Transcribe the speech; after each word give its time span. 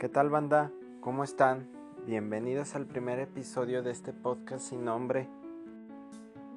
¿Qué 0.00 0.08
tal 0.08 0.30
banda? 0.30 0.72
¿Cómo 1.02 1.24
están? 1.24 1.68
Bienvenidos 2.06 2.74
al 2.74 2.86
primer 2.86 3.18
episodio 3.18 3.82
de 3.82 3.90
este 3.90 4.14
podcast 4.14 4.70
sin 4.70 4.86
nombre. 4.86 5.28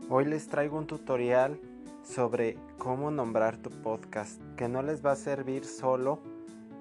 Hoy 0.08 0.24
les 0.24 0.48
traigo 0.48 0.78
un 0.78 0.88
tutorial 0.88 1.60
sobre 2.04 2.58
cómo 2.78 3.12
nombrar 3.12 3.58
tu 3.58 3.70
podcast, 3.70 4.42
que 4.56 4.70
no 4.70 4.82
les 4.82 5.06
va 5.06 5.12
a 5.12 5.18
servir 5.18 5.66
solo 5.66 6.20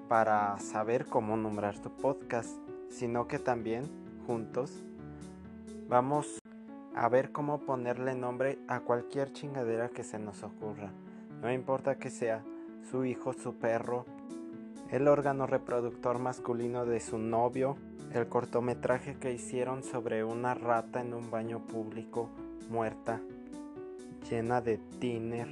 para 0.07 0.57
saber 0.59 1.05
cómo 1.05 1.35
nombrar 1.35 1.79
tu 1.79 1.89
podcast, 1.89 2.57
sino 2.89 3.27
que 3.27 3.39
también 3.39 3.83
juntos 4.25 4.85
vamos 5.89 6.39
a 6.95 7.09
ver 7.09 7.33
cómo 7.33 7.59
ponerle 7.59 8.15
nombre 8.15 8.57
a 8.69 8.79
cualquier 8.79 9.33
chingadera 9.33 9.89
que 9.89 10.05
se 10.05 10.17
nos 10.17 10.43
ocurra. 10.43 10.93
No 11.41 11.51
importa 11.51 11.97
que 11.97 12.09
sea 12.09 12.41
su 12.89 13.03
hijo, 13.03 13.33
su 13.33 13.55
perro, 13.55 14.05
el 14.93 15.07
órgano 15.07 15.47
reproductor 15.47 16.19
masculino 16.19 16.85
de 16.85 16.99
su 16.99 17.17
novio, 17.17 17.77
el 18.13 18.27
cortometraje 18.27 19.15
que 19.15 19.33
hicieron 19.33 19.81
sobre 19.81 20.23
una 20.23 20.53
rata 20.53 21.01
en 21.01 21.15
un 21.15 21.31
baño 21.31 21.65
público 21.65 22.29
muerta, 22.69 23.19
llena 24.29 24.61
de 24.61 24.77
tiner, 24.99 25.47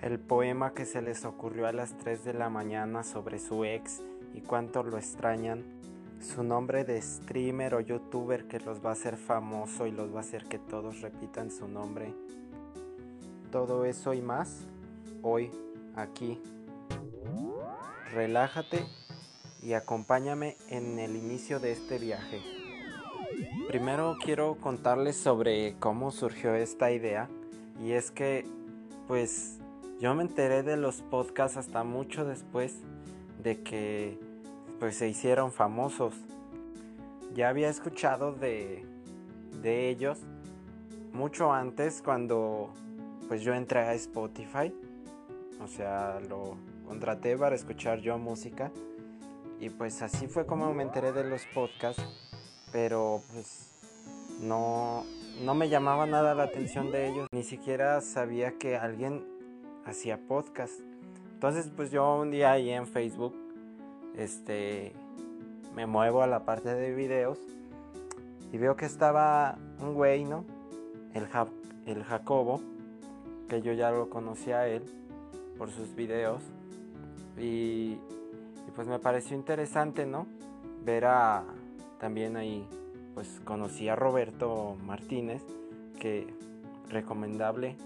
el 0.00 0.20
poema 0.20 0.74
que 0.74 0.86
se 0.86 1.02
les 1.02 1.24
ocurrió 1.24 1.66
a 1.66 1.72
las 1.72 1.98
3 1.98 2.22
de 2.22 2.34
la 2.34 2.48
mañana 2.48 3.02
sobre 3.02 3.40
su 3.40 3.64
ex 3.64 4.04
y 4.32 4.42
cuánto 4.42 4.84
lo 4.84 4.96
extrañan, 4.96 5.64
su 6.20 6.44
nombre 6.44 6.84
de 6.84 7.02
streamer 7.02 7.74
o 7.74 7.80
youtuber 7.80 8.46
que 8.46 8.60
los 8.60 8.78
va 8.78 8.90
a 8.90 8.92
hacer 8.92 9.16
famoso 9.16 9.88
y 9.88 9.90
los 9.90 10.14
va 10.14 10.18
a 10.18 10.20
hacer 10.20 10.44
que 10.44 10.60
todos 10.60 11.00
repitan 11.00 11.50
su 11.50 11.66
nombre. 11.66 12.14
Todo 13.50 13.84
eso 13.84 14.14
y 14.14 14.22
más 14.22 14.68
hoy 15.22 15.50
aquí 15.96 16.40
relájate 18.12 18.86
y 19.62 19.72
acompáñame 19.72 20.56
en 20.68 20.98
el 20.98 21.16
inicio 21.16 21.60
de 21.60 21.72
este 21.72 21.98
viaje. 21.98 22.40
Primero 23.68 24.16
quiero 24.22 24.56
contarles 24.56 25.16
sobre 25.16 25.74
cómo 25.78 26.10
surgió 26.10 26.54
esta 26.54 26.90
idea 26.92 27.28
y 27.82 27.92
es 27.92 28.10
que 28.10 28.46
pues 29.08 29.58
yo 30.00 30.14
me 30.14 30.22
enteré 30.22 30.62
de 30.62 30.76
los 30.76 31.02
podcasts 31.02 31.56
hasta 31.56 31.84
mucho 31.84 32.24
después 32.24 32.74
de 33.42 33.62
que 33.62 34.18
pues 34.78 34.96
se 34.96 35.08
hicieron 35.08 35.52
famosos. 35.52 36.14
Ya 37.34 37.48
había 37.48 37.68
escuchado 37.68 38.32
de, 38.32 38.84
de 39.62 39.90
ellos 39.90 40.18
mucho 41.12 41.52
antes 41.52 42.02
cuando 42.02 42.70
pues 43.28 43.42
yo 43.42 43.54
entré 43.54 43.80
a 43.80 43.94
Spotify. 43.94 44.72
O 45.62 45.68
sea, 45.68 46.20
lo, 46.28 46.56
contraté 46.86 47.36
para 47.36 47.54
escuchar 47.54 48.00
yo 48.00 48.16
música. 48.18 48.70
Y 49.60 49.70
pues 49.70 50.02
así 50.02 50.26
fue 50.28 50.46
como 50.46 50.72
me 50.72 50.82
enteré 50.82 51.12
de 51.12 51.24
los 51.24 51.42
podcasts, 51.54 52.04
pero 52.72 53.22
pues 53.32 53.72
no, 54.40 55.04
no 55.42 55.54
me 55.54 55.68
llamaba 55.68 56.06
nada 56.06 56.34
la 56.34 56.44
atención 56.44 56.92
de 56.92 57.08
ellos, 57.08 57.26
ni 57.32 57.42
siquiera 57.42 58.00
sabía 58.02 58.52
que 58.58 58.76
alguien 58.76 59.24
hacía 59.84 60.18
podcast. 60.18 60.80
Entonces 61.32 61.70
pues 61.74 61.90
yo 61.90 62.16
un 62.16 62.30
día 62.30 62.52
ahí 62.52 62.70
en 62.70 62.86
Facebook, 62.86 63.34
este, 64.14 64.92
me 65.74 65.86
muevo 65.86 66.22
a 66.22 66.26
la 66.26 66.44
parte 66.44 66.74
de 66.74 66.94
videos. 66.94 67.38
Y 68.52 68.58
veo 68.58 68.76
que 68.76 68.86
estaba 68.86 69.58
un 69.80 69.94
güey, 69.94 70.24
¿no? 70.24 70.44
El, 71.14 71.26
el 71.86 72.04
Jacobo, 72.04 72.60
que 73.48 73.60
yo 73.60 73.72
ya 73.72 73.90
lo 73.90 74.08
conocía 74.08 74.60
a 74.60 74.68
él 74.68 74.82
por 75.58 75.70
sus 75.70 75.94
videos 75.94 76.42
y, 77.38 77.98
pues 78.74 78.88
me 78.88 78.98
pareció 78.98 79.36
interesante, 79.36 80.06
¿no? 80.06 80.26
Ver 80.84 81.06
a 81.06 81.44
también 81.98 82.36
ahí, 82.36 82.66
pues 83.14 83.40
conocí 83.44 83.88
a 83.88 83.96
Roberto 83.96 84.76
Martínez, 84.84 85.42
que 85.98 86.26
recomendable 86.88 87.76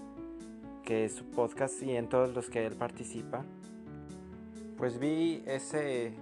que 0.83 1.07
su 1.09 1.25
podcast 1.25 1.81
y 1.81 1.95
en 1.95 2.09
todos 2.09 2.33
los 2.35 2.49
que 2.49 2.65
él 2.65 2.75
participa. 2.75 3.45
Pues 4.77 4.99
vi 4.99 5.43
ese, 5.45 6.13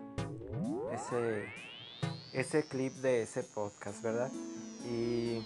ese, 0.92 1.46
ese 2.34 2.68
clip 2.68 2.94
de 2.96 3.24
ese 3.24 3.44
podcast, 3.44 4.04
¿verdad? 4.04 4.32
Y 4.86 5.44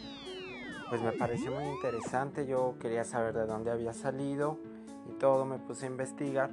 pues 0.90 1.02
me 1.02 1.14
pareció 1.14 1.52
muy 1.52 1.66
interesante, 1.66 2.46
yo 2.46 2.76
quería 2.80 3.04
saber 3.04 3.34
de 3.34 3.46
dónde 3.46 3.72
había 3.72 3.94
salido 3.94 4.58
y 5.10 5.14
todo, 5.14 5.46
me 5.46 5.58
puse 5.58 5.86
a 5.86 5.90
investigar. 5.90 6.52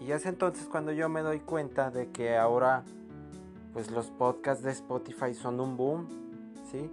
Y 0.00 0.12
es 0.12 0.26
entonces 0.26 0.66
cuando 0.66 0.92
yo 0.92 1.08
me 1.08 1.22
doy 1.22 1.40
cuenta 1.40 1.90
de 1.90 2.10
que 2.10 2.36
ahora 2.36 2.84
pues 3.72 3.90
los 3.90 4.10
podcasts 4.10 4.64
de 4.64 4.70
Spotify 4.70 5.34
son 5.34 5.60
un 5.60 5.76
boom, 5.76 6.08
¿sí? 6.70 6.90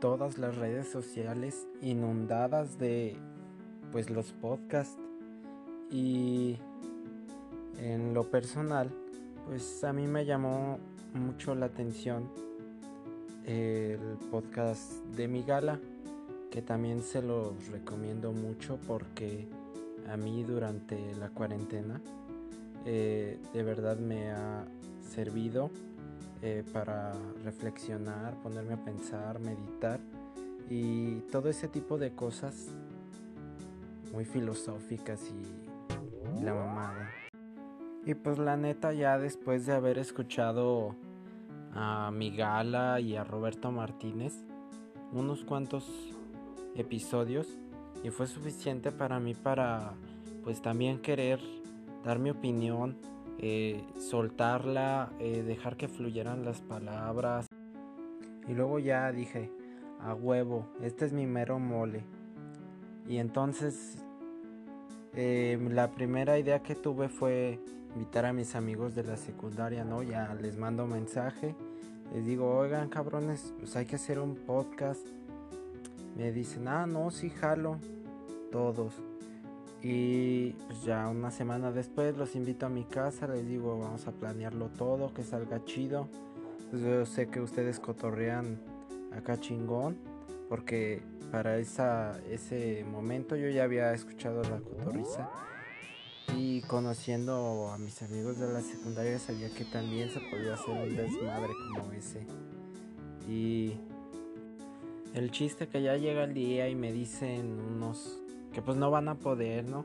Todas 0.00 0.38
las 0.38 0.56
redes 0.56 0.88
sociales 0.88 1.66
inundadas 1.80 2.78
de 2.78 3.16
pues 3.90 4.10
los 4.10 4.32
podcasts. 4.32 4.98
Y 5.90 6.58
en 7.78 8.14
lo 8.14 8.24
personal 8.24 8.90
pues 9.46 9.82
a 9.84 9.92
mí 9.92 10.06
me 10.06 10.24
llamó 10.24 10.78
mucho 11.14 11.54
la 11.54 11.66
atención 11.66 12.30
el 13.44 13.98
podcast 14.30 14.92
de 15.16 15.26
mi 15.26 15.42
gala 15.42 15.80
que 16.52 16.60
también 16.60 17.02
se 17.02 17.22
los 17.22 17.68
recomiendo 17.68 18.30
mucho 18.30 18.78
porque 18.86 19.48
a 20.10 20.18
mí 20.18 20.44
durante 20.44 21.14
la 21.14 21.30
cuarentena 21.30 21.98
eh, 22.84 23.40
de 23.54 23.62
verdad 23.62 23.96
me 23.96 24.30
ha 24.32 24.66
servido 25.00 25.70
eh, 26.42 26.62
para 26.70 27.14
reflexionar, 27.42 28.34
ponerme 28.42 28.74
a 28.74 28.84
pensar, 28.84 29.40
meditar 29.40 29.98
y 30.68 31.20
todo 31.30 31.48
ese 31.48 31.68
tipo 31.68 31.96
de 31.96 32.12
cosas 32.12 32.68
muy 34.12 34.26
filosóficas 34.26 35.22
y, 35.30 36.44
la 36.44 36.52
mamada. 36.52 37.10
Y 38.04 38.14
pues 38.14 38.38
la 38.38 38.58
neta 38.58 38.92
ya 38.92 39.18
después 39.18 39.64
de 39.64 39.72
haber 39.72 39.96
escuchado 39.96 40.96
a 41.72 42.10
Migala 42.12 43.00
y 43.00 43.16
a 43.16 43.24
Roberto 43.24 43.72
Martínez 43.72 44.34
unos 45.12 45.44
cuantos 45.44 46.12
episodios, 46.74 47.58
y 48.02 48.10
fue 48.10 48.26
suficiente 48.26 48.90
para 48.90 49.20
mí 49.20 49.34
para 49.34 49.94
pues 50.42 50.60
también 50.60 51.00
querer 51.00 51.40
dar 52.04 52.18
mi 52.18 52.30
opinión, 52.30 52.96
eh, 53.38 53.84
soltarla, 53.98 55.12
eh, 55.20 55.42
dejar 55.42 55.76
que 55.76 55.88
fluyeran 55.88 56.44
las 56.44 56.60
palabras. 56.60 57.46
Y 58.48 58.54
luego 58.54 58.78
ya 58.78 59.12
dije, 59.12 59.50
a 60.00 60.14
huevo, 60.14 60.66
este 60.80 61.04
es 61.04 61.12
mi 61.12 61.26
mero 61.26 61.58
mole. 61.58 62.04
Y 63.08 63.18
entonces 63.18 63.98
eh, 65.14 65.58
la 65.70 65.90
primera 65.90 66.38
idea 66.38 66.62
que 66.62 66.74
tuve 66.74 67.08
fue 67.08 67.60
invitar 67.94 68.24
a 68.24 68.32
mis 68.32 68.54
amigos 68.54 68.94
de 68.94 69.04
la 69.04 69.16
secundaria, 69.16 69.84
¿no? 69.84 70.02
Ya 70.02 70.34
les 70.40 70.56
mando 70.56 70.86
mensaje, 70.86 71.54
les 72.12 72.24
digo, 72.24 72.56
oigan 72.56 72.88
cabrones, 72.88 73.54
pues 73.58 73.76
hay 73.76 73.86
que 73.86 73.96
hacer 73.96 74.18
un 74.18 74.34
podcast 74.34 75.06
me 76.16 76.32
dicen, 76.32 76.68
ah, 76.68 76.86
no, 76.86 77.10
sí, 77.10 77.30
jalo, 77.30 77.78
todos. 78.50 78.94
Y 79.82 80.50
pues 80.68 80.84
ya 80.84 81.08
una 81.08 81.30
semana 81.30 81.72
después 81.72 82.16
los 82.16 82.36
invito 82.36 82.66
a 82.66 82.68
mi 82.68 82.84
casa, 82.84 83.26
les 83.26 83.46
digo, 83.46 83.78
vamos 83.78 84.06
a 84.06 84.12
planearlo 84.12 84.68
todo, 84.68 85.12
que 85.12 85.24
salga 85.24 85.64
chido. 85.64 86.08
Pues 86.70 86.82
yo 86.82 87.04
sé 87.04 87.26
que 87.28 87.40
ustedes 87.40 87.80
cotorrean 87.80 88.60
acá 89.12 89.38
chingón, 89.40 89.96
porque 90.48 91.02
para 91.32 91.58
esa, 91.58 92.20
ese 92.30 92.84
momento 92.84 93.36
yo 93.36 93.48
ya 93.48 93.64
había 93.64 93.92
escuchado 93.92 94.42
la 94.42 94.60
cotorriza. 94.60 95.30
Y 96.36 96.62
conociendo 96.62 97.70
a 97.72 97.78
mis 97.78 98.00
amigos 98.02 98.38
de 98.38 98.50
la 98.52 98.60
secundaria 98.60 99.18
sabía 99.18 99.50
que 99.50 99.64
también 99.64 100.10
se 100.10 100.20
podía 100.30 100.54
hacer 100.54 100.70
un 100.70 100.96
desmadre 100.96 101.52
como 101.76 101.92
ese. 101.92 102.24
Y 103.28 103.76
el 105.14 105.30
chiste 105.30 105.68
que 105.68 105.82
ya 105.82 105.96
llega 105.96 106.24
el 106.24 106.34
día 106.34 106.68
y 106.68 106.74
me 106.74 106.92
dicen 106.92 107.58
unos 107.60 108.18
que 108.52 108.62
pues 108.62 108.76
no 108.76 108.90
van 108.90 109.08
a 109.08 109.14
poder, 109.14 109.68
¿no? 109.68 109.84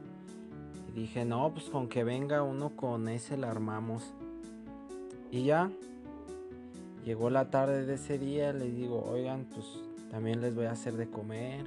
Y 0.89 1.01
dije, 1.01 1.25
no, 1.25 1.51
pues 1.53 1.69
con 1.69 1.87
que 1.87 2.03
venga 2.03 2.43
uno 2.43 2.75
con 2.75 3.07
ese 3.07 3.37
la 3.37 3.49
armamos. 3.49 4.13
Y 5.31 5.43
ya, 5.43 5.69
llegó 7.05 7.29
la 7.29 7.49
tarde 7.49 7.85
de 7.85 7.95
ese 7.95 8.17
día, 8.17 8.53
les 8.53 8.75
digo, 8.75 9.03
oigan, 9.03 9.45
pues 9.53 9.65
también 10.09 10.41
les 10.41 10.55
voy 10.55 10.65
a 10.65 10.71
hacer 10.71 10.95
de 10.95 11.09
comer. 11.09 11.65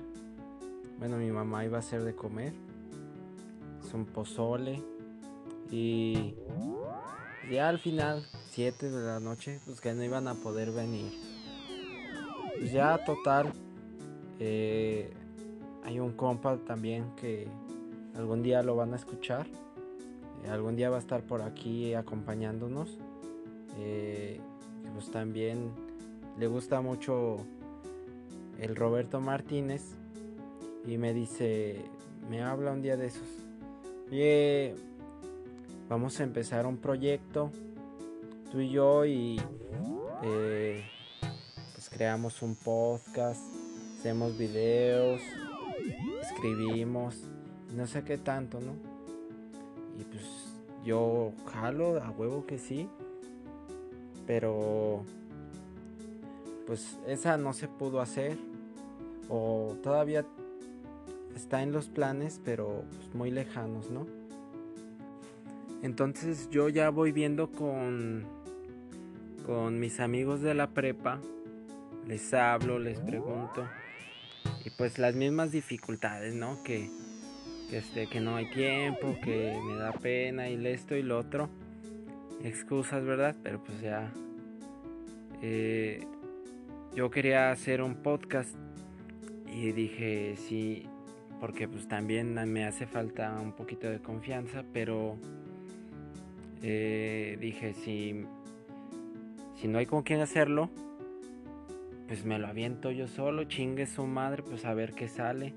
Bueno, 0.98 1.16
mi 1.16 1.30
mamá 1.30 1.64
iba 1.64 1.76
a 1.76 1.80
hacer 1.80 2.02
de 2.02 2.14
comer. 2.14 2.52
Es 3.84 3.94
un 3.94 4.06
pozole. 4.06 4.82
Y 5.70 6.34
ya 7.50 7.68
al 7.68 7.78
final, 7.78 8.26
7 8.50 8.90
de 8.90 9.06
la 9.06 9.20
noche, 9.20 9.60
pues 9.64 9.80
que 9.80 9.92
no 9.94 10.02
iban 10.02 10.28
a 10.28 10.34
poder 10.34 10.72
venir. 10.72 11.29
Ya 12.60 12.98
total, 13.04 13.52
eh, 14.38 15.10
hay 15.84 15.98
un 15.98 16.12
compa 16.12 16.58
también 16.58 17.04
que 17.16 17.48
algún 18.14 18.42
día 18.42 18.62
lo 18.62 18.76
van 18.76 18.92
a 18.92 18.96
escuchar. 18.96 19.46
algún 20.48 20.76
día 20.76 20.90
va 20.90 20.96
a 20.96 21.00
estar 21.00 21.22
por 21.22 21.42
aquí 21.42 21.94
acompañándonos. 21.94 22.98
Eh, 23.78 24.40
pues 24.94 25.10
también 25.10 25.70
le 26.38 26.46
gusta 26.46 26.80
mucho 26.80 27.36
el 28.58 28.76
Roberto 28.76 29.20
Martínez 29.20 29.94
y 30.86 30.98
me 30.98 31.14
dice, 31.14 31.82
me 32.28 32.42
habla 32.42 32.72
un 32.72 32.82
día 32.82 32.96
de 32.96 33.06
esos. 33.06 33.28
Oye, 34.10 34.74
vamos 35.88 36.20
a 36.20 36.24
empezar 36.24 36.66
un 36.66 36.76
proyecto, 36.76 37.50
tú 38.50 38.60
y 38.60 38.70
yo, 38.70 39.04
y 39.04 39.40
eh, 40.22 40.82
creamos 42.00 42.40
un 42.40 42.54
podcast, 42.54 43.42
hacemos 43.98 44.38
videos, 44.38 45.20
escribimos, 46.22 47.24
no 47.76 47.86
sé 47.86 48.04
qué 48.04 48.16
tanto, 48.16 48.58
¿no? 48.58 48.72
Y 50.00 50.04
pues 50.04 50.24
yo 50.82 51.34
jalo 51.52 52.02
a 52.02 52.08
huevo 52.08 52.46
que 52.46 52.56
sí, 52.56 52.88
pero 54.26 55.04
pues 56.66 56.98
esa 57.06 57.36
no 57.36 57.52
se 57.52 57.68
pudo 57.68 58.00
hacer 58.00 58.38
o 59.28 59.76
todavía 59.82 60.24
está 61.36 61.62
en 61.62 61.70
los 61.70 61.90
planes, 61.90 62.40
pero 62.42 62.82
pues, 62.96 63.14
muy 63.14 63.30
lejanos, 63.30 63.90
¿no? 63.90 64.06
Entonces 65.82 66.48
yo 66.48 66.70
ya 66.70 66.88
voy 66.88 67.12
viendo 67.12 67.50
con 67.50 68.24
con 69.44 69.78
mis 69.78 70.00
amigos 70.00 70.40
de 70.40 70.54
la 70.54 70.70
prepa, 70.70 71.20
les 72.10 72.34
hablo, 72.34 72.78
les 72.78 72.98
pregunto 72.98 73.66
y 74.64 74.70
pues 74.70 74.98
las 74.98 75.14
mismas 75.14 75.52
dificultades, 75.52 76.34
¿no? 76.34 76.62
Que 76.62 76.90
que, 77.70 77.78
este, 77.78 78.08
que 78.08 78.20
no 78.20 78.36
hay 78.36 78.50
tiempo, 78.50 79.16
que 79.22 79.56
me 79.64 79.76
da 79.76 79.92
pena 79.92 80.50
y 80.50 80.66
esto 80.66 80.96
y 80.96 81.02
lo 81.02 81.18
otro. 81.18 81.48
Excusas, 82.42 83.04
¿verdad? 83.04 83.36
Pero 83.42 83.62
pues 83.62 83.80
ya. 83.80 84.12
Eh, 85.40 86.04
yo 86.94 87.10
quería 87.10 87.52
hacer 87.52 87.80
un 87.80 87.94
podcast 87.94 88.56
y 89.46 89.70
dije 89.72 90.34
sí, 90.36 90.86
porque 91.38 91.68
pues 91.68 91.86
también 91.86 92.34
me 92.52 92.64
hace 92.64 92.86
falta 92.86 93.38
un 93.40 93.52
poquito 93.52 93.88
de 93.88 94.00
confianza, 94.00 94.64
pero 94.72 95.16
eh, 96.62 97.38
dije 97.40 97.72
si, 97.74 98.24
si 99.54 99.68
no 99.68 99.78
hay 99.78 99.86
con 99.86 100.02
quién 100.02 100.20
hacerlo, 100.20 100.70
pues 102.10 102.24
me 102.24 102.40
lo 102.40 102.48
aviento 102.48 102.90
yo 102.90 103.06
solo, 103.06 103.44
chingue 103.44 103.86
su 103.86 104.04
madre, 104.04 104.42
pues 104.42 104.64
a 104.64 104.74
ver 104.74 104.94
qué 104.94 105.06
sale 105.06 105.54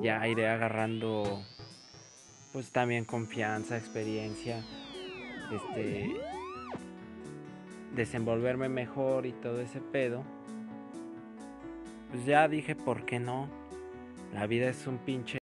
ya 0.00 0.26
iré 0.28 0.48
agarrando 0.48 1.42
pues 2.52 2.70
también 2.70 3.04
confianza, 3.04 3.76
experiencia, 3.76 4.62
este 5.52 6.10
desenvolverme 7.94 8.68
mejor 8.68 9.26
y 9.26 9.32
todo 9.32 9.60
ese 9.60 9.80
pedo. 9.80 10.22
Pues 12.10 12.24
ya 12.24 12.46
dije, 12.46 12.76
¿por 12.76 13.04
qué 13.04 13.18
no? 13.18 13.48
La 14.32 14.46
vida 14.46 14.68
es 14.68 14.86
un 14.86 14.98
pinche 14.98 15.38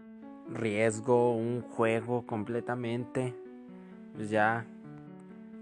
riesgo, 0.52 1.34
un 1.34 1.62
juego 1.62 2.26
completamente. 2.26 3.34
Pues 4.14 4.28
ya. 4.28 4.66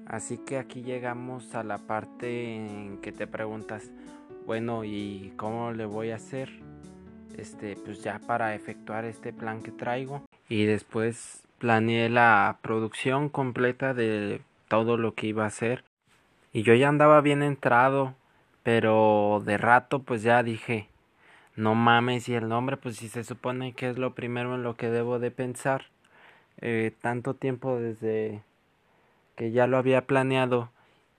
Así 0.06 0.38
que 0.38 0.58
aquí 0.58 0.82
llegamos 0.82 1.54
a 1.54 1.62
la 1.62 1.78
parte 1.78 2.56
en 2.56 2.98
que 2.98 3.12
te 3.12 3.26
preguntas, 3.26 3.90
bueno, 4.48 4.82
¿y 4.82 5.32
cómo 5.36 5.70
le 5.70 5.86
voy 5.86 6.10
a 6.10 6.16
hacer? 6.16 6.50
este, 7.38 7.76
pues 7.76 8.02
ya 8.02 8.18
para 8.18 8.54
efectuar 8.54 9.04
este 9.04 9.32
plan 9.32 9.62
que 9.62 9.70
traigo. 9.70 10.22
Y 10.48 10.64
después 10.64 11.46
planeé 11.58 12.08
la 12.08 12.58
producción 12.62 13.28
completa 13.28 13.94
de 13.94 14.42
todo 14.68 14.96
lo 14.96 15.14
que 15.14 15.28
iba 15.28 15.44
a 15.44 15.48
hacer. 15.48 15.84
Y 16.52 16.62
yo 16.62 16.74
ya 16.74 16.88
andaba 16.88 17.20
bien 17.20 17.42
entrado, 17.42 18.14
pero 18.62 19.42
de 19.44 19.56
rato 19.56 20.00
pues 20.00 20.22
ya 20.22 20.42
dije, 20.42 20.88
no 21.54 21.74
mames, 21.74 22.28
y 22.28 22.34
el 22.34 22.48
nombre 22.48 22.76
pues 22.76 22.96
si 22.96 23.08
se 23.08 23.24
supone 23.24 23.72
que 23.72 23.88
es 23.88 23.98
lo 23.98 24.14
primero 24.14 24.54
en 24.54 24.62
lo 24.62 24.76
que 24.76 24.90
debo 24.90 25.18
de 25.18 25.30
pensar. 25.30 25.86
Eh, 26.60 26.92
tanto 27.00 27.34
tiempo 27.34 27.78
desde 27.78 28.42
que 29.36 29.52
ya 29.52 29.68
lo 29.68 29.76
había 29.76 30.06
planeado 30.06 30.70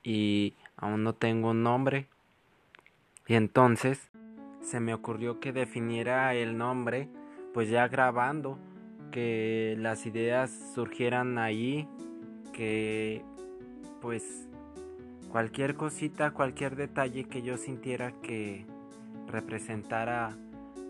y 0.04 0.56
aún 0.76 1.04
no 1.04 1.14
tengo 1.14 1.52
un 1.52 1.64
nombre. 1.64 2.08
Y 3.30 3.36
entonces 3.36 4.10
se 4.62 4.80
me 4.80 4.92
ocurrió 4.92 5.40
que 5.40 5.54
definiera 5.54 6.34
el 6.34 6.58
nombre, 6.58 7.08
pues 7.54 7.70
ya 7.70 7.88
grabando, 7.88 8.58
que 9.12 9.76
las 9.78 10.08
ideas 10.08 10.50
surgieran 10.74 11.38
ahí, 11.38 11.88
que 12.54 13.22
pues 14.02 14.50
cualquier 15.32 15.76
cosita, 15.76 16.32
cualquier 16.32 16.76
detalle 16.76 17.26
que 17.26 17.44
yo 17.44 17.58
sintiera 17.58 18.14
que 18.24 18.66
representara 19.28 20.36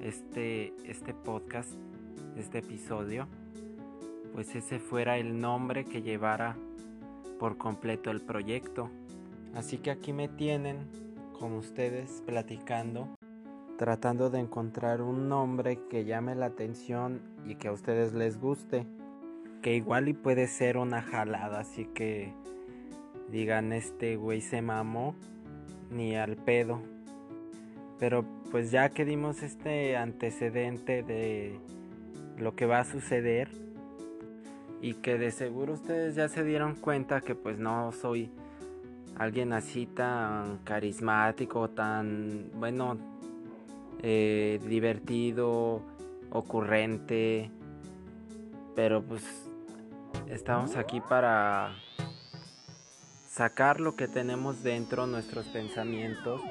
este, 0.02 0.74
este 0.86 1.14
podcast, 1.14 1.74
este 2.38 2.60
episodio, 2.60 3.28
pues 4.34 4.56
ese 4.56 4.80
fuera 4.80 5.18
el 5.18 5.42
nombre 5.42 5.84
que 5.84 6.02
llevara 6.02 6.56
por 7.38 7.58
completo 7.58 8.12
el 8.12 8.22
proyecto. 8.22 8.90
Así 9.56 9.78
que 9.78 9.92
aquí 9.92 10.14
me 10.14 10.30
tienen 10.30 11.09
con 11.40 11.54
ustedes 11.54 12.22
platicando 12.26 13.08
tratando 13.80 14.30
de 14.30 14.40
encontrar 14.40 15.02
un 15.02 15.30
nombre 15.30 15.80
que 15.90 16.04
llame 16.04 16.36
la 16.36 16.48
atención 16.48 17.22
y 17.46 17.56
que 17.56 17.70
a 17.70 17.72
ustedes 17.72 18.14
les 18.14 18.38
guste. 18.38 18.86
Que 19.62 19.74
igual 19.74 20.10
y 20.10 20.14
puede 20.14 20.48
ser 20.48 20.76
una 20.76 21.02
jalada, 21.02 21.62
así 21.62 21.86
que 21.86 22.34
digan 23.32 23.72
este 23.72 24.18
güey 24.18 24.42
se 24.42 24.62
mamó 24.62 25.16
ni 25.90 26.18
al 26.18 26.36
pedo. 26.36 26.82
Pero 28.00 28.26
pues 28.52 28.70
ya 28.70 28.90
que 28.90 29.06
dimos 29.06 29.44
este 29.44 29.96
antecedente 29.96 31.02
de 31.02 31.58
lo 32.38 32.58
que 32.58 32.66
va 32.66 32.80
a 32.80 32.86
suceder 32.86 33.50
y 34.82 34.96
que 34.96 35.18
de 35.18 35.32
seguro 35.32 35.76
ustedes 35.76 36.16
ya 36.16 36.28
se 36.28 36.44
dieron 36.44 36.76
cuenta 36.76 37.22
que 37.22 37.34
pues 37.34 37.58
no 37.60 37.94
soy 37.94 38.30
alguien 39.18 39.54
así 39.54 39.86
tan 39.86 40.60
carismático, 40.60 41.70
tan 41.70 42.52
bueno, 42.56 42.98
eh, 44.02 44.60
divertido, 44.66 45.82
ocurrente, 46.32 47.52
pero 48.76 49.02
pues 49.04 49.24
estamos 50.28 50.76
aquí 50.76 51.02
para 51.02 51.76
sacar 53.28 53.80
lo 53.80 53.96
que 53.96 54.08
tenemos 54.08 54.64
dentro, 54.64 55.08
nuestros 55.08 55.46
pensamientos, 55.48 56.42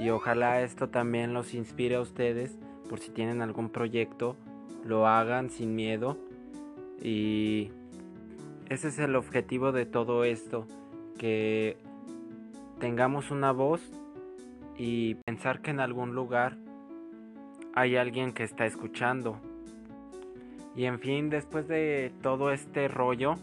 y 0.00 0.10
ojalá 0.10 0.62
esto 0.62 0.88
también 0.88 1.34
los 1.34 1.54
inspire 1.54 1.96
a 1.96 2.00
ustedes 2.00 2.56
por 2.90 2.98
si 2.98 3.10
tienen 3.12 3.40
algún 3.40 3.70
proyecto, 3.70 4.34
lo 4.84 5.06
hagan 5.06 5.48
sin 5.48 5.76
miedo. 5.76 6.16
Y 7.00 7.70
ese 8.68 8.88
es 8.88 8.98
el 8.98 9.14
objetivo 9.14 9.70
de 9.70 9.86
todo 9.86 10.24
esto, 10.24 10.66
que 11.16 11.76
tengamos 12.80 13.30
una 13.30 13.52
voz 13.52 13.82
y 14.76 15.14
pensar 15.26 15.60
que 15.60 15.70
en 15.70 15.80
algún 15.80 16.14
lugar 16.14 16.56
hay 17.74 17.96
alguien 17.96 18.32
que 18.32 18.42
está 18.42 18.64
escuchando. 18.64 19.38
Y 20.74 20.86
en 20.86 20.98
fin, 20.98 21.28
después 21.28 21.68
de 21.68 22.10
todo 22.22 22.52
este 22.52 22.88
rollo, 22.88 23.34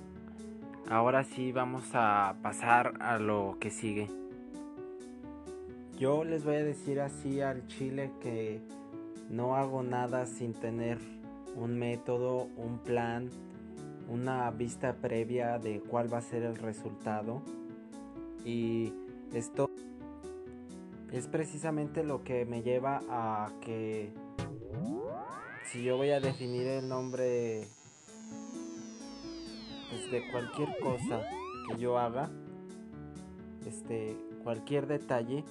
ahora 0.89 1.24
sí 1.24 1.51
vamos 1.51 1.91
a 1.94 2.36
pasar 2.41 2.96
a 3.00 3.20
lo 3.20 3.58
que 3.60 3.70
sigue. 3.70 4.10
Yo 6.00 6.24
les 6.24 6.44
voy 6.44 6.56
a 6.56 6.63
decir 6.63 7.00
así 7.00 7.39
al 7.39 7.67
chile 7.67 8.12
que 8.22 8.60
no 9.29 9.56
hago 9.56 9.84
nada 9.84 10.25
sin 10.25 10.53
tener 10.53 10.98
un 11.56 11.77
método, 11.77 12.48
un 12.58 12.79
plan, 12.79 13.29
una 14.10 14.50
vista 14.50 14.94
previa 14.94 15.60
de 15.60 15.79
cuál 15.79 16.12
va 16.12 16.17
a 16.17 16.22
ser 16.22 16.41
el 16.41 16.56
resultado. 16.56 17.44
Y 18.44 18.94
esto 19.34 19.70
es 21.12 21.28
precisamente 21.28 22.04
lo 22.04 22.24
que 22.24 22.46
me 22.46 22.62
lleva 22.62 23.02
a 23.10 23.52
que 23.62 24.12
si 25.72 25.84
yo 25.84 25.98
voy 25.98 26.12
a 26.12 26.20
definir 26.20 26.68
el 26.68 26.88
nombre 26.88 27.68
pues, 29.90 30.12
de 30.12 30.32
cualquier 30.32 30.70
cosa 30.80 31.22
que 31.68 31.78
yo 31.78 31.98
haga, 31.98 32.30
este, 33.66 34.16
cualquier 34.44 34.88
detalle 34.88 35.44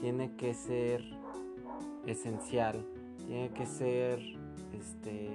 tiene 0.00 0.34
que 0.36 0.54
ser 0.54 1.04
esencial, 2.06 2.84
tiene 3.26 3.50
que 3.50 3.66
ser 3.66 4.20
este 4.72 5.30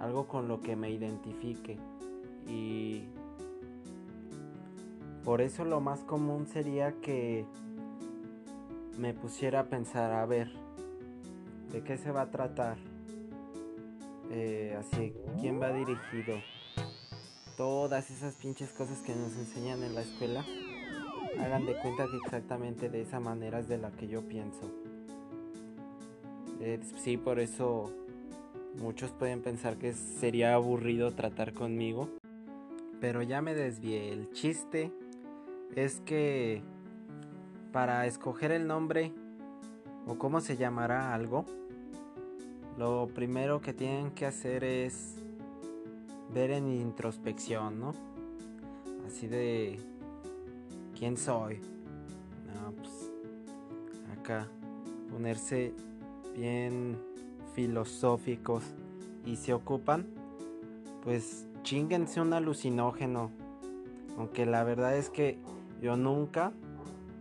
algo 0.00 0.26
con 0.26 0.48
lo 0.48 0.60
que 0.60 0.76
me 0.76 0.90
identifique. 0.90 1.76
Y 2.46 3.04
por 5.28 5.42
eso 5.42 5.66
lo 5.66 5.82
más 5.82 6.00
común 6.04 6.46
sería 6.46 6.92
que 7.02 7.44
me 8.96 9.12
pusiera 9.12 9.60
a 9.60 9.64
pensar, 9.64 10.10
a 10.10 10.24
ver, 10.24 10.50
¿de 11.70 11.82
qué 11.82 11.98
se 11.98 12.10
va 12.10 12.22
a 12.22 12.30
tratar? 12.30 12.78
Eh, 14.30 14.74
así, 14.80 15.12
¿quién 15.38 15.60
va 15.60 15.70
dirigido? 15.70 16.34
todas 17.58 18.10
esas 18.10 18.36
pinches 18.36 18.72
cosas 18.72 19.00
que 19.02 19.14
nos 19.14 19.36
enseñan 19.36 19.82
en 19.82 19.94
la 19.94 20.00
escuela, 20.00 20.46
hagan 21.38 21.66
de 21.66 21.74
cuenta 21.74 22.06
que 22.10 22.16
exactamente 22.16 22.88
de 22.88 23.02
esa 23.02 23.20
manera 23.20 23.58
es 23.58 23.68
de 23.68 23.76
la 23.76 23.90
que 23.90 24.08
yo 24.08 24.22
pienso. 24.22 24.70
Eh, 26.62 26.80
sí, 27.04 27.18
por 27.18 27.38
eso 27.38 27.92
muchos 28.80 29.10
pueden 29.10 29.42
pensar 29.42 29.76
que 29.76 29.92
sería 29.92 30.54
aburrido 30.54 31.12
tratar 31.12 31.52
conmigo. 31.52 32.08
Pero 33.00 33.22
ya 33.22 33.42
me 33.42 33.54
desvié. 33.54 34.12
El 34.12 34.32
chiste 34.32 34.90
es 35.74 36.00
que 36.00 36.62
para 37.72 38.06
escoger 38.06 38.50
el 38.52 38.66
nombre 38.66 39.12
o 40.06 40.16
cómo 40.18 40.40
se 40.40 40.56
llamará 40.56 41.14
algo, 41.14 41.44
lo 42.76 43.08
primero 43.08 43.60
que 43.60 43.72
tienen 43.72 44.10
que 44.12 44.26
hacer 44.26 44.64
es 44.64 45.16
ver 46.32 46.50
en 46.50 46.68
introspección, 46.68 47.80
¿no? 47.80 47.92
Así 49.06 49.26
de 49.26 49.78
quién 50.98 51.16
soy. 51.16 51.60
Pues 52.76 53.10
acá 54.18 54.46
ponerse 55.10 55.72
bien 56.36 56.98
filosóficos 57.54 58.62
y 59.24 59.36
se 59.36 59.54
ocupan, 59.54 60.06
pues 61.02 61.46
chinguense 61.62 62.20
un 62.20 62.34
alucinógeno. 62.34 63.30
Aunque 64.18 64.44
la 64.46 64.64
verdad 64.64 64.96
es 64.96 65.08
que 65.10 65.38
yo 65.80 65.96
nunca 65.96 66.52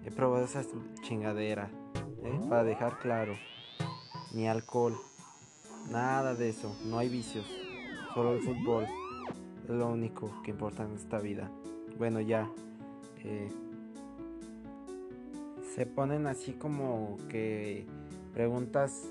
he 0.06 0.12
probado 0.12 0.46
esa 0.46 0.64
chingadera, 1.02 1.70
¿eh? 2.24 2.40
para 2.50 2.64
dejar 2.64 3.00
claro. 3.00 3.36
Ni 4.34 4.48
alcohol, 4.48 4.98
nada 5.92 6.36
de 6.36 6.50
eso, 6.50 6.76
no 6.86 6.98
hay 6.98 7.10
vicios, 7.10 7.46
solo 8.14 8.34
el 8.34 8.42
fútbol. 8.42 8.86
Es 9.64 9.70
lo 9.70 9.90
único 9.90 10.32
que 10.44 10.52
importa 10.52 10.84
en 10.84 10.96
esta 10.96 11.20
vida. 11.20 11.50
Bueno, 11.98 12.22
ya. 12.22 12.50
Eh, 13.24 13.50
se 15.76 15.86
ponen 15.86 16.26
así 16.28 16.54
como 16.54 17.18
que 17.30 17.86
preguntas 18.34 19.10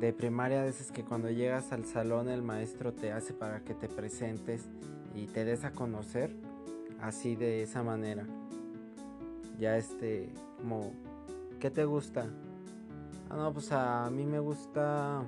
de 0.00 0.12
primaria, 0.12 0.62
veces 0.62 0.90
que 0.90 1.04
cuando 1.04 1.30
llegas 1.30 1.72
al 1.72 1.84
salón 1.84 2.28
el 2.28 2.42
maestro 2.42 2.92
te 2.92 3.12
hace 3.12 3.34
para 3.34 3.60
que 3.60 3.74
te 3.74 3.88
presentes 3.88 4.62
y 5.14 5.26
te 5.26 5.44
des 5.44 5.64
a 5.64 5.72
conocer, 5.72 6.34
así 7.00 7.36
de 7.36 7.62
esa 7.62 7.82
manera. 7.82 8.26
Ya 9.62 9.76
este, 9.76 10.28
como, 10.58 10.92
¿qué 11.60 11.70
te 11.70 11.84
gusta? 11.84 12.26
Ah, 13.30 13.36
no, 13.36 13.52
pues 13.52 13.70
a 13.70 14.10
mí 14.10 14.24
me 14.24 14.40
gusta 14.40 15.22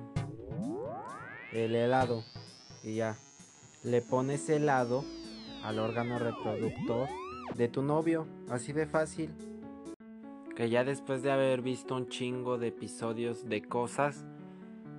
el 1.53 1.73
helado. 1.73 2.21
Y 2.83 2.95
ya, 2.95 3.15
le 3.85 4.01
pones 4.01 4.49
helado 4.49 5.05
al 5.63 5.79
órgano 5.79 6.19
reproductor 6.19 7.07
de 7.55 7.69
tu 7.69 7.81
novio, 7.81 8.27
así 8.49 8.73
de 8.73 8.85
fácil. 8.87 9.29
Que 10.53 10.69
ya 10.69 10.83
después 10.83 11.23
de 11.23 11.31
haber 11.31 11.61
visto 11.61 11.95
un 11.95 12.09
chingo 12.09 12.57
de 12.57 12.67
episodios 12.67 13.47
de 13.47 13.61
cosas, 13.61 14.25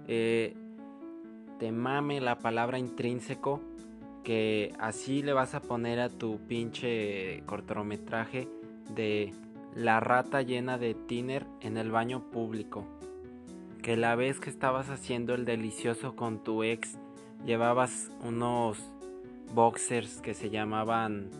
eh, 0.09 0.57
te 1.59 1.73
mame 1.73 2.23
la 2.23 2.38
palabra 2.38 2.78
intrínseco, 2.78 3.61
que 4.25 4.73
así 4.78 5.23
le 5.23 5.35
vas 5.35 5.55
a 5.55 5.61
poner 5.61 6.00
a 6.00 6.09
tu 6.09 6.38
pinche 6.49 7.43
cortometraje 7.45 8.55
de 8.95 9.33
la 9.75 10.00
rata 10.00 10.43
llena 10.43 10.78
de 10.78 10.95
tiner 10.95 11.47
en 11.61 11.76
el 11.76 11.90
baño 11.90 12.31
público. 12.31 12.85
Que 13.83 13.97
la 13.97 14.16
vez 14.16 14.40
que 14.40 14.50
estabas 14.50 14.88
haciendo 14.90 15.35
el 15.35 15.45
delicioso 15.45 16.16
con 16.16 16.43
tu 16.43 16.62
ex, 16.62 16.99
llevabas 17.45 18.11
unos 18.23 18.78
boxers 19.55 20.21
que 20.21 20.35
se 20.35 20.50
llamaban 20.50 21.31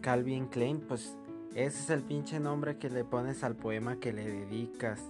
Calvin 0.00 0.46
Klein, 0.46 0.80
pues 0.80 1.16
ese 1.54 1.80
es 1.80 1.90
el 1.90 2.02
pinche 2.02 2.40
nombre 2.40 2.78
que 2.78 2.88
le 2.88 3.04
pones 3.04 3.44
al 3.44 3.56
poema 3.56 3.96
que 3.96 4.12
le 4.12 4.24
dedicas 4.24 5.02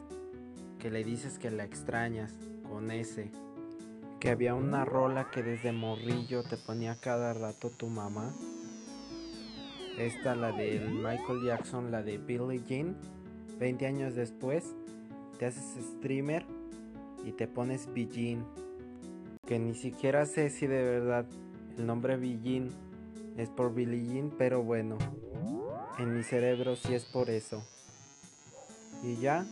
que 0.79 0.91
le 0.91 1.05
dices 1.05 1.39
que 1.39 1.51
la 1.51 1.65
extrañas 1.65 2.33
con 2.69 2.91
ese. 2.91 3.31
Que 4.21 4.31
había 4.31 4.55
una 4.55 4.85
rola 4.85 5.31
que 5.31 5.43
desde 5.43 5.73
morrillo 5.73 6.43
te 6.43 6.57
ponía 6.57 6.97
cada 6.97 7.35
rato 7.35 7.71
tu 7.71 7.89
mamá. 7.89 8.33
Esta, 9.99 10.37
la 10.37 10.53
de 10.53 10.79
Michael 10.79 11.43
Jackson, 11.45 11.91
la 11.91 12.05
de 12.05 12.19
Billie 12.19 12.63
Jean. 12.69 12.97
20 13.59 13.85
años 13.85 14.15
después, 14.15 14.77
te 15.39 15.47
haces 15.47 15.85
streamer 15.97 16.47
y 17.25 17.33
te 17.33 17.49
pones 17.49 17.89
Jean 17.93 18.47
Que 19.45 19.59
ni 19.59 19.75
siquiera 19.75 20.25
sé 20.25 20.51
si 20.51 20.69
de 20.69 20.85
verdad 20.85 21.27
el 21.77 21.87
nombre 21.87 22.17
Jean 22.21 22.69
es 23.37 23.51
por 23.51 23.75
Billie 23.75 24.07
Jean, 24.07 24.31
pero 24.39 24.63
bueno, 24.63 24.99
en 25.99 26.17
mi 26.17 26.23
cerebro 26.23 26.77
sí 26.77 26.95
es 26.95 27.05
por 27.05 27.29
eso. 27.29 27.65
Y 29.03 29.17
ya, 29.17 29.47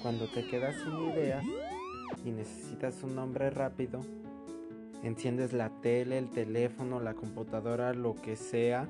cuando 0.00 0.26
te 0.26 0.46
quedas 0.46 0.76
sin 0.76 1.10
ideas 1.10 1.44
y 2.24 2.30
necesitas 2.30 3.02
un 3.02 3.14
nombre 3.14 3.50
rápido, 3.50 4.00
enciendes 5.02 5.52
la 5.52 5.68
tele, 5.82 6.16
el 6.16 6.30
teléfono, 6.30 6.98
la 6.98 7.12
computadora, 7.12 7.92
lo 7.92 8.14
que 8.14 8.36
sea, 8.36 8.88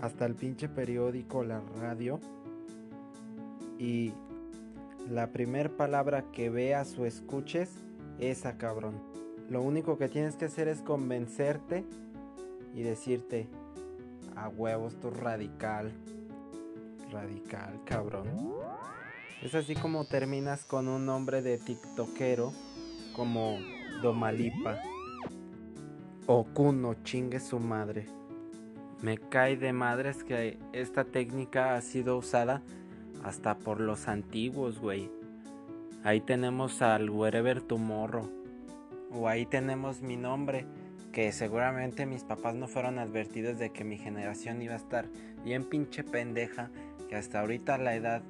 hasta 0.00 0.26
el 0.26 0.34
pinche 0.34 0.68
periódico, 0.68 1.44
la 1.44 1.60
radio, 1.80 2.20
y 3.78 4.12
la 5.08 5.28
primer 5.32 5.76
palabra 5.76 6.24
que 6.32 6.50
veas 6.50 6.98
o 6.98 7.06
escuches, 7.06 7.70
esa 8.18 8.56
cabrón. 8.56 9.00
Lo 9.48 9.62
único 9.62 9.98
que 9.98 10.08
tienes 10.08 10.36
que 10.36 10.46
hacer 10.46 10.68
es 10.68 10.82
convencerte 10.82 11.84
y 12.74 12.82
decirte, 12.82 13.48
a 14.34 14.48
huevos 14.48 14.98
tu 15.00 15.10
radical. 15.10 15.92
Radical, 17.10 17.80
cabrón. 17.84 18.26
Es 19.42 19.54
así 19.54 19.74
como 19.74 20.04
terminas 20.06 20.64
con 20.64 20.88
un 20.88 21.06
nombre 21.06 21.42
de 21.42 21.58
tiktokero 21.58 22.52
como 23.14 23.58
Domalipa. 24.02 24.78
O 26.26 26.44
Kuno, 26.44 26.94
chingue 27.04 27.38
su 27.38 27.60
madre. 27.60 28.06
Me 29.06 29.18
cae 29.18 29.56
de 29.56 29.72
madres 29.72 30.24
que 30.24 30.58
esta 30.72 31.04
técnica 31.04 31.76
ha 31.76 31.80
sido 31.80 32.18
usada 32.18 32.60
hasta 33.22 33.56
por 33.56 33.80
los 33.80 34.08
antiguos, 34.08 34.80
güey. 34.80 35.12
Ahí 36.02 36.20
tenemos 36.20 36.82
al 36.82 37.08
Wherever 37.08 37.62
Tomorrow. 37.62 38.28
O 39.12 39.28
ahí 39.28 39.46
tenemos 39.46 40.02
mi 40.02 40.16
nombre, 40.16 40.66
que 41.12 41.30
seguramente 41.30 42.04
mis 42.04 42.24
papás 42.24 42.56
no 42.56 42.66
fueron 42.66 42.98
advertidos 42.98 43.60
de 43.60 43.70
que 43.70 43.84
mi 43.84 43.96
generación 43.96 44.60
iba 44.60 44.74
a 44.74 44.78
estar 44.78 45.06
bien 45.44 45.62
pinche 45.62 46.02
pendeja, 46.02 46.72
que 47.08 47.14
hasta 47.14 47.38
ahorita 47.38 47.78
la 47.78 47.94
edad 47.94 48.22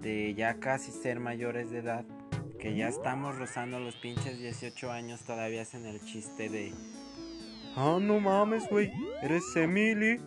de 0.00 0.32
ya 0.32 0.54
casi 0.54 0.90
ser 0.90 1.20
mayores 1.20 1.70
de 1.70 1.80
edad, 1.80 2.06
que 2.58 2.74
ya 2.74 2.88
estamos 2.88 3.36
rozando 3.36 3.78
los 3.78 3.96
pinches 3.96 4.38
18 4.38 4.90
años, 4.90 5.20
todavía 5.20 5.60
hacen 5.60 5.84
el 5.84 6.00
chiste 6.00 6.48
de... 6.48 6.72
Ah, 7.76 7.98
no 8.00 8.20
mames, 8.20 8.68
güey, 8.68 8.92
eres 9.20 9.56
Emily. 9.56 10.20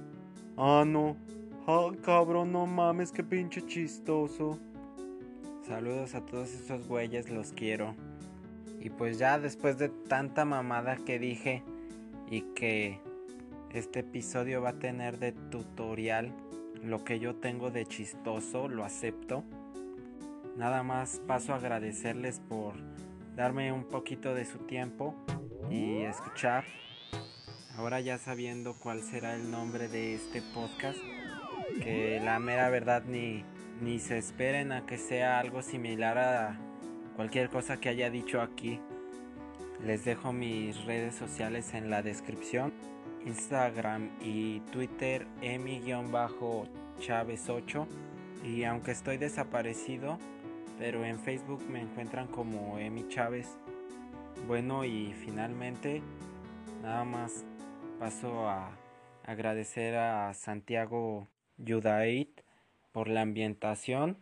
Ah, 0.57 0.83
no. 0.85 1.15
Ah, 1.65 1.89
cabrón, 2.03 2.51
no 2.51 2.65
mames, 2.65 3.13
qué 3.13 3.23
pinche 3.23 3.65
chistoso. 3.65 4.59
Saludos 5.65 6.13
a 6.13 6.25
todos 6.25 6.53
esos 6.53 6.85
güeyes, 6.89 7.29
los 7.29 7.53
quiero. 7.53 7.95
Y 8.81 8.89
pues 8.89 9.17
ya 9.17 9.39
después 9.39 9.77
de 9.77 9.87
tanta 9.87 10.43
mamada 10.43 10.97
que 10.97 11.19
dije 11.19 11.63
y 12.29 12.41
que 12.53 12.99
este 13.71 13.99
episodio 13.99 14.61
va 14.61 14.69
a 14.69 14.79
tener 14.79 15.17
de 15.17 15.31
tutorial 15.31 16.33
lo 16.83 17.05
que 17.05 17.19
yo 17.19 17.35
tengo 17.35 17.71
de 17.71 17.85
chistoso, 17.85 18.67
lo 18.67 18.83
acepto. 18.83 19.45
Nada 20.57 20.83
más 20.83 21.21
paso 21.25 21.53
a 21.53 21.57
agradecerles 21.57 22.41
por 22.41 22.73
darme 23.37 23.71
un 23.71 23.85
poquito 23.85 24.33
de 24.33 24.43
su 24.43 24.57
tiempo 24.59 25.15
y 25.69 26.01
escuchar. 26.01 26.65
Ahora 27.77 28.01
ya 28.01 28.17
sabiendo 28.17 28.73
cuál 28.73 29.03
será 29.03 29.35
el 29.35 29.51
nombre 29.51 29.87
de 29.87 30.15
este 30.15 30.41
podcast, 30.41 30.97
que 31.83 32.19
la 32.19 32.39
mera 32.39 32.71
verdad 32.71 33.03
ni, 33.07 33.43
ni 33.81 33.99
se 33.99 34.17
esperen 34.17 34.71
a 34.71 34.87
que 34.87 34.97
sea 34.97 35.37
algo 35.37 35.61
similar 35.61 36.17
a 36.17 36.57
cualquier 37.15 37.49
cosa 37.49 37.77
que 37.77 37.89
haya 37.89 38.09
dicho 38.09 38.41
aquí. 38.41 38.79
Les 39.85 40.05
dejo 40.05 40.33
mis 40.33 40.85
redes 40.85 41.13
sociales 41.13 41.75
en 41.75 41.91
la 41.91 42.01
descripción. 42.01 42.73
Instagram 43.27 44.09
y 44.21 44.61
Twitter 44.71 45.27
emi-chávez8. 45.43 47.85
Y 48.43 48.63
aunque 48.63 48.89
estoy 48.89 49.17
desaparecido, 49.17 50.17
pero 50.79 51.05
en 51.05 51.19
Facebook 51.19 51.61
me 51.69 51.81
encuentran 51.81 52.25
como 52.25 52.79
Emi 52.79 53.07
Chávez. 53.07 53.59
Bueno, 54.47 54.83
y 54.83 55.13
finalmente, 55.13 56.01
nada 56.81 57.03
más 57.03 57.45
paso 57.99 58.47
a 58.47 58.77
agradecer 59.23 59.95
a 59.95 60.33
Santiago 60.33 61.27
Yudait 61.57 62.29
por 62.91 63.07
la 63.07 63.21
ambientación. 63.21 64.17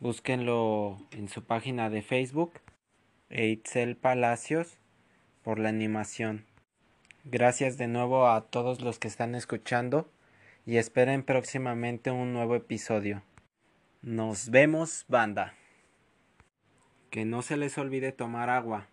Búsquenlo 0.00 0.98
en 1.10 1.28
su 1.28 1.44
página 1.44 1.90
de 1.90 2.02
Facebook. 2.02 2.52
E 3.28 3.48
Itzel 3.48 3.96
Palacios 3.96 4.78
por 5.42 5.58
la 5.58 5.68
animación. 5.68 6.44
Gracias 7.24 7.78
de 7.78 7.88
nuevo 7.88 8.28
a 8.28 8.42
todos 8.42 8.80
los 8.80 8.98
que 8.98 9.08
están 9.08 9.34
escuchando 9.34 10.10
y 10.66 10.76
esperen 10.76 11.22
próximamente 11.22 12.10
un 12.10 12.32
nuevo 12.32 12.56
episodio. 12.56 13.22
Nos 14.02 14.50
vemos, 14.50 15.04
banda. 15.08 15.54
Que 17.10 17.24
no 17.24 17.42
se 17.42 17.56
les 17.56 17.78
olvide 17.78 18.12
tomar 18.12 18.50
agua. 18.50 18.88